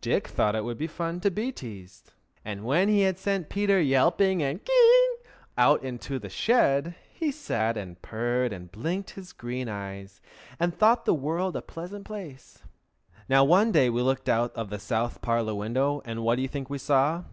Dick 0.00 0.28
thought 0.28 0.54
it 0.54 0.62
would 0.62 0.78
be 0.78 0.86
fun 0.86 1.18
to 1.18 1.32
be 1.32 1.50
teased, 1.50 2.12
and 2.44 2.64
when 2.64 2.88
he 2.88 3.00
had 3.00 3.18
sent 3.18 3.48
Peter 3.48 3.80
yelping 3.80 4.40
and 4.40 4.64
ki 4.64 4.72
yi 4.72 5.04
ing 5.04 5.24
out 5.58 5.82
into 5.82 6.20
the 6.20 6.28
shed, 6.28 6.94
he 7.12 7.32
sat 7.32 7.76
and 7.76 8.00
purred 8.00 8.52
and 8.52 8.70
blinked 8.70 9.10
his 9.18 9.32
green 9.32 9.68
eyes, 9.68 10.20
and 10.60 10.72
thought 10.78 11.06
the 11.06 11.12
world 11.12 11.56
a 11.56 11.60
pleasant 11.60 12.04
place. 12.04 12.60
Now 13.28 13.42
one 13.42 13.72
day 13.72 13.90
we 13.90 14.00
looked 14.00 14.28
out 14.28 14.54
of 14.54 14.70
the 14.70 14.78
south 14.78 15.20
parlor 15.20 15.56
window, 15.56 16.02
and 16.04 16.22
what 16.22 16.36
do 16.36 16.42
you 16.42 16.48
think 16.48 16.70
we 16.70 16.78
saw? 16.78 17.24